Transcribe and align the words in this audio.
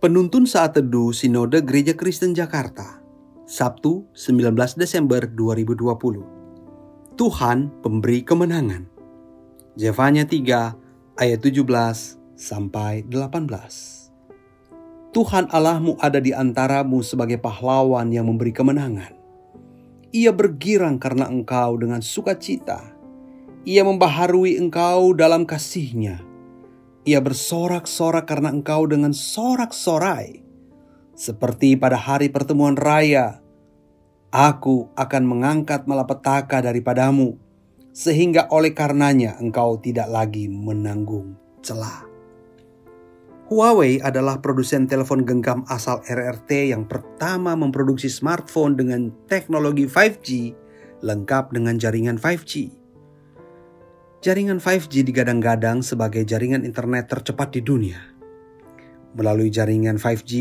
Penuntun 0.00 0.48
Saat 0.48 0.80
Teduh 0.80 1.12
Sinode 1.12 1.60
Gereja 1.60 1.92
Kristen 1.92 2.32
Jakarta 2.32 3.04
Sabtu 3.44 4.08
19 4.16 4.56
Desember 4.80 5.28
2020 5.28 7.20
Tuhan 7.20 7.68
Pemberi 7.84 8.24
Kemenangan 8.24 8.88
Zefanya 9.76 10.24
3 10.24 11.20
ayat 11.20 11.40
17 11.44 11.68
sampai 12.32 13.04
18 13.12 15.12
Tuhan 15.12 15.52
Allahmu 15.52 16.00
ada 16.00 16.16
di 16.16 16.32
antaramu 16.32 17.04
sebagai 17.04 17.36
pahlawan 17.36 18.08
yang 18.08 18.24
memberi 18.24 18.56
kemenangan. 18.56 19.12
Ia 20.16 20.32
bergirang 20.32 20.96
karena 20.96 21.28
engkau 21.28 21.76
dengan 21.76 22.00
sukacita. 22.00 22.88
Ia 23.68 23.84
membaharui 23.84 24.56
engkau 24.56 25.12
dalam 25.12 25.44
kasihnya 25.44 26.29
ia 27.04 27.20
bersorak-sorak 27.24 28.28
karena 28.28 28.52
engkau 28.52 28.84
dengan 28.84 29.16
sorak-sorai. 29.16 30.44
Seperti 31.16 31.76
pada 31.76 32.00
hari 32.00 32.32
pertemuan 32.32 32.76
raya, 32.80 33.44
aku 34.32 34.88
akan 34.96 35.22
mengangkat 35.28 35.84
malapetaka 35.84 36.64
daripadamu, 36.64 37.36
sehingga 37.92 38.48
oleh 38.48 38.72
karenanya 38.72 39.36
engkau 39.36 39.76
tidak 39.76 40.08
lagi 40.08 40.48
menanggung 40.48 41.36
celah. 41.60 42.08
Huawei 43.50 43.98
adalah 43.98 44.38
produsen 44.38 44.86
telepon 44.86 45.26
genggam 45.26 45.66
asal 45.66 45.98
RRT 46.06 46.70
yang 46.70 46.86
pertama 46.86 47.58
memproduksi 47.58 48.06
smartphone 48.06 48.78
dengan 48.78 49.10
teknologi 49.26 49.90
5G 49.90 50.54
lengkap 51.02 51.50
dengan 51.50 51.74
jaringan 51.74 52.14
5G. 52.14 52.79
Jaringan 54.20 54.60
5G 54.60 55.00
digadang-gadang 55.00 55.80
sebagai 55.80 56.28
jaringan 56.28 56.60
internet 56.60 57.08
tercepat 57.08 57.56
di 57.56 57.64
dunia. 57.64 57.96
Melalui 59.16 59.48
jaringan 59.48 59.96
5G, 59.96 60.32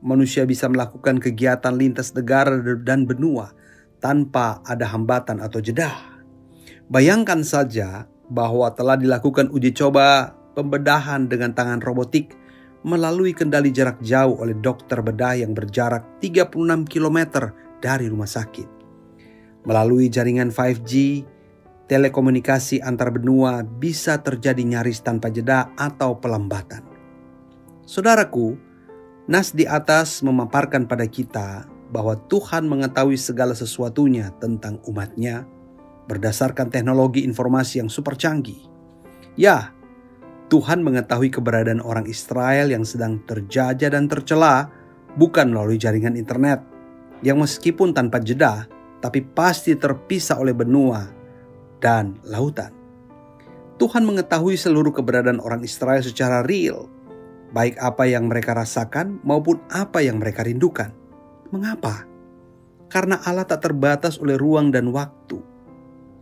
manusia 0.00 0.48
bisa 0.48 0.64
melakukan 0.64 1.20
kegiatan 1.20 1.76
lintas 1.76 2.16
negara 2.16 2.56
dan 2.80 3.04
benua 3.04 3.52
tanpa 4.00 4.64
ada 4.64 4.88
hambatan 4.88 5.44
atau 5.44 5.60
jeda. 5.60 5.92
Bayangkan 6.88 7.44
saja 7.44 8.08
bahwa 8.32 8.72
telah 8.72 8.96
dilakukan 8.96 9.52
uji 9.52 9.76
coba 9.76 10.32
pembedahan 10.56 11.28
dengan 11.28 11.52
tangan 11.52 11.84
robotik 11.84 12.32
melalui 12.80 13.36
kendali 13.36 13.68
jarak 13.76 14.00
jauh 14.00 14.40
oleh 14.40 14.56
dokter 14.56 15.04
bedah 15.04 15.36
yang 15.36 15.52
berjarak 15.52 16.16
36 16.24 16.64
km 16.88 17.52
dari 17.76 18.08
rumah 18.08 18.24
sakit. 18.24 18.80
Melalui 19.68 20.08
jaringan 20.08 20.48
5G, 20.48 20.92
telekomunikasi 21.88 22.84
antar 22.84 23.08
benua 23.08 23.64
bisa 23.64 24.20
terjadi 24.20 24.60
nyaris 24.60 25.00
tanpa 25.00 25.32
jeda 25.32 25.72
atau 25.74 26.20
pelambatan. 26.20 26.84
Saudaraku, 27.88 28.60
nas 29.24 29.56
di 29.56 29.64
atas 29.64 30.20
memaparkan 30.20 30.84
pada 30.84 31.08
kita 31.08 31.64
bahwa 31.88 32.20
Tuhan 32.28 32.68
mengetahui 32.68 33.16
segala 33.16 33.56
sesuatunya 33.56 34.36
tentang 34.36 34.76
umatnya 34.84 35.48
berdasarkan 36.04 36.68
teknologi 36.68 37.24
informasi 37.24 37.80
yang 37.80 37.88
super 37.88 38.12
canggih. 38.16 38.60
Ya, 39.40 39.72
Tuhan 40.52 40.84
mengetahui 40.84 41.32
keberadaan 41.32 41.80
orang 41.80 42.04
Israel 42.04 42.68
yang 42.68 42.84
sedang 42.84 43.24
terjajah 43.24 43.92
dan 43.92 44.08
tercela 44.08 44.68
bukan 45.16 45.52
melalui 45.52 45.80
jaringan 45.80 46.16
internet 46.16 46.60
yang 47.24 47.40
meskipun 47.40 47.96
tanpa 47.96 48.20
jeda 48.20 48.68
tapi 49.00 49.24
pasti 49.24 49.76
terpisah 49.76 50.40
oleh 50.40 50.56
benua 50.56 51.17
dan 51.78 52.18
lautan. 52.26 52.74
Tuhan 53.78 54.02
mengetahui 54.02 54.58
seluruh 54.58 54.90
keberadaan 54.90 55.38
orang 55.38 55.62
Israel 55.62 56.02
secara 56.02 56.42
real, 56.42 56.90
baik 57.54 57.78
apa 57.78 58.10
yang 58.10 58.26
mereka 58.26 58.50
rasakan 58.58 59.22
maupun 59.22 59.62
apa 59.70 60.02
yang 60.02 60.18
mereka 60.18 60.42
rindukan. 60.42 60.90
Mengapa? 61.54 62.04
Karena 62.90 63.22
Allah 63.22 63.46
tak 63.46 63.70
terbatas 63.70 64.18
oleh 64.18 64.34
ruang 64.34 64.74
dan 64.74 64.90
waktu. 64.90 65.38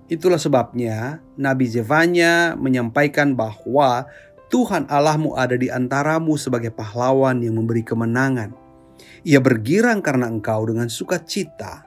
Itulah 0.06 0.38
sebabnya 0.38 1.18
Nabi 1.34 1.66
Zefanya 1.66 2.54
menyampaikan 2.54 3.34
bahwa 3.34 4.06
Tuhan 4.46 4.86
Allahmu 4.86 5.34
ada 5.34 5.58
di 5.58 5.66
antaramu 5.66 6.38
sebagai 6.38 6.70
pahlawan 6.70 7.42
yang 7.42 7.58
memberi 7.58 7.82
kemenangan. 7.82 8.54
Ia 9.26 9.42
bergirang 9.42 9.98
karena 10.06 10.30
engkau 10.30 10.70
dengan 10.70 10.86
sukacita 10.86 11.85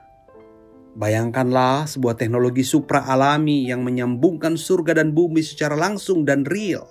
Bayangkanlah 0.90 1.86
sebuah 1.86 2.18
teknologi 2.18 2.66
supra 2.66 3.06
alami 3.06 3.70
yang 3.70 3.86
menyambungkan 3.86 4.58
surga 4.58 4.98
dan 4.98 5.14
bumi 5.14 5.38
secara 5.38 5.78
langsung 5.78 6.26
dan 6.26 6.42
real. 6.42 6.90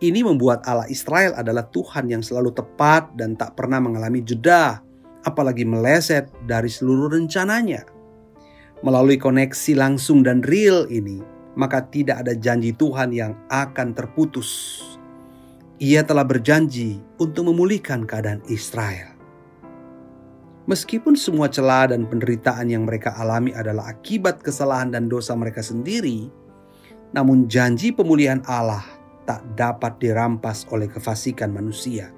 Ini 0.00 0.22
membuat 0.24 0.64
Allah 0.64 0.86
Israel 0.86 1.34
adalah 1.36 1.66
Tuhan 1.68 2.08
yang 2.08 2.22
selalu 2.22 2.54
tepat 2.54 3.12
dan 3.18 3.34
tak 3.36 3.58
pernah 3.58 3.82
mengalami 3.82 4.22
jeda, 4.22 4.80
apalagi 5.26 5.66
meleset 5.66 6.30
dari 6.48 6.72
seluruh 6.72 7.12
rencananya. 7.12 7.84
Melalui 8.80 9.20
koneksi 9.20 9.76
langsung 9.76 10.24
dan 10.24 10.40
real 10.40 10.88
ini, 10.88 11.20
maka 11.52 11.84
tidak 11.84 12.24
ada 12.24 12.32
janji 12.32 12.72
Tuhan 12.72 13.12
yang 13.12 13.36
akan 13.52 13.92
terputus. 13.92 14.80
Ia 15.76 16.00
telah 16.00 16.24
berjanji 16.24 16.96
untuk 17.20 17.52
memulihkan 17.52 18.08
keadaan 18.08 18.40
Israel. 18.48 19.19
Meskipun 20.70 21.18
semua 21.18 21.50
celah 21.50 21.90
dan 21.90 22.06
penderitaan 22.06 22.70
yang 22.70 22.86
mereka 22.86 23.10
alami 23.18 23.50
adalah 23.50 23.90
akibat 23.90 24.38
kesalahan 24.38 24.94
dan 24.94 25.10
dosa 25.10 25.34
mereka 25.34 25.66
sendiri, 25.66 26.30
namun 27.10 27.50
janji 27.50 27.90
pemulihan 27.90 28.38
Allah 28.46 28.86
tak 29.26 29.42
dapat 29.58 29.98
dirampas 29.98 30.70
oleh 30.70 30.86
kefasikan 30.86 31.50
manusia. 31.50 32.14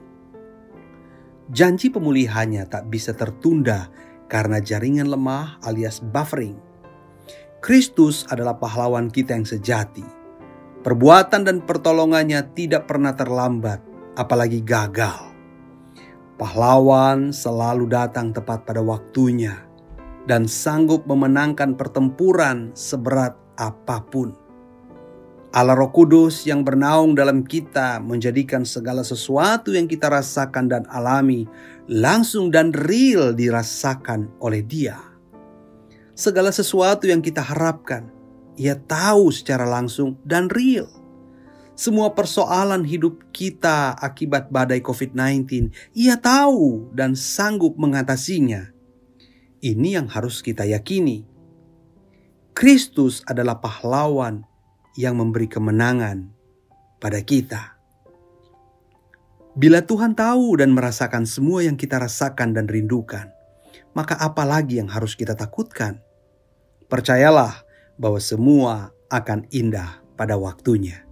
Janji 1.49 1.89
pemulihannya 1.89 2.69
tak 2.69 2.93
bisa 2.93 3.17
tertunda 3.17 3.89
karena 4.29 4.61
jaringan 4.61 5.09
lemah 5.09 5.57
alias 5.65 6.05
buffering. 6.05 6.61
Kristus 7.65 8.29
adalah 8.29 8.61
pahlawan 8.61 9.09
kita 9.09 9.33
yang 9.33 9.49
sejati. 9.49 10.05
Perbuatan 10.85 11.49
dan 11.49 11.65
pertolongannya 11.65 12.53
tidak 12.53 12.85
pernah 12.85 13.17
terlambat, 13.17 13.81
apalagi 14.13 14.61
gagal. 14.61 15.32
Pahlawan 16.43 17.31
selalu 17.31 17.87
datang 17.87 18.35
tepat 18.35 18.67
pada 18.67 18.83
waktunya 18.83 19.63
dan 20.27 20.51
sanggup 20.51 21.07
memenangkan 21.07 21.79
pertempuran 21.79 22.75
seberat 22.75 23.39
apa 23.55 24.03
pun. 24.11 24.35
Allah 25.55 25.79
Roh 25.79 25.95
Kudus 25.95 26.43
yang 26.43 26.67
bernaung 26.67 27.15
dalam 27.15 27.47
kita 27.47 28.03
menjadikan 28.03 28.67
segala 28.67 29.07
sesuatu 29.07 29.71
yang 29.71 29.87
kita 29.87 30.11
rasakan 30.11 30.67
dan 30.67 30.83
alami 30.91 31.47
langsung 31.87 32.51
dan 32.51 32.75
real 32.75 33.31
dirasakan 33.31 34.27
oleh 34.43 34.67
Dia. 34.67 34.99
Segala 36.19 36.51
sesuatu 36.51 37.07
yang 37.07 37.23
kita 37.23 37.39
harapkan, 37.39 38.11
Ia 38.59 38.75
tahu 38.83 39.31
secara 39.31 39.63
langsung 39.63 40.19
dan 40.27 40.51
real 40.51 40.91
semua 41.73 42.13
persoalan 42.13 42.85
hidup 42.85 43.33
kita 43.33 43.97
akibat 43.97 44.53
badai 44.53 44.85
COVID-19, 44.85 45.73
ia 45.97 46.21
tahu 46.21 46.93
dan 46.93 47.17
sanggup 47.17 47.81
mengatasinya. 47.81 48.69
Ini 49.63 50.03
yang 50.03 50.09
harus 50.13 50.45
kita 50.45 50.69
yakini. 50.69 51.25
Kristus 52.53 53.25
adalah 53.25 53.57
pahlawan 53.65 54.45
yang 55.01 55.17
memberi 55.17 55.49
kemenangan 55.49 56.29
pada 57.01 57.25
kita. 57.25 57.81
Bila 59.57 59.85
Tuhan 59.85 60.13
tahu 60.13 60.61
dan 60.61 60.73
merasakan 60.73 61.25
semua 61.25 61.65
yang 61.65 61.77
kita 61.77 61.97
rasakan 62.01 62.53
dan 62.53 62.69
rindukan, 62.69 63.33
maka 63.97 64.17
apa 64.21 64.45
lagi 64.45 64.81
yang 64.81 64.89
harus 64.89 65.17
kita 65.17 65.33
takutkan? 65.37 66.01
Percayalah 66.89 67.65
bahwa 67.97 68.21
semua 68.21 68.93
akan 69.09 69.49
indah 69.53 70.01
pada 70.17 70.37
waktunya. 70.37 71.12